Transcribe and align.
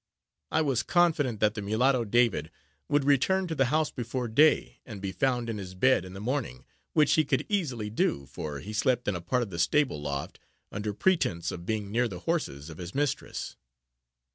I 0.51 0.63
was 0.63 0.81
confident 0.81 1.39
that 1.41 1.53
the 1.53 1.61
mulatto, 1.61 2.05
David, 2.05 2.49
would 2.89 3.03
return 3.05 3.45
to 3.45 3.53
the 3.53 3.65
house 3.65 3.91
before 3.91 4.27
day, 4.27 4.79
and 4.83 4.99
be 4.99 5.11
found 5.11 5.47
in 5.47 5.59
his 5.59 5.75
bed 5.75 6.05
in 6.05 6.13
the 6.13 6.19
morning; 6.19 6.65
which 6.93 7.13
he 7.13 7.23
could 7.23 7.45
easily 7.49 7.91
do, 7.91 8.25
for 8.25 8.61
he 8.61 8.73
slept 8.73 9.07
in 9.07 9.15
a 9.15 9.21
part 9.21 9.43
of 9.43 9.51
the 9.51 9.59
stable 9.59 10.01
loft; 10.01 10.39
under 10.71 10.95
pretence 10.95 11.51
of 11.51 11.67
being 11.67 11.91
near 11.91 12.07
the 12.07 12.21
horses 12.21 12.71
of 12.71 12.79
his 12.79 12.95
mistress. 12.95 13.55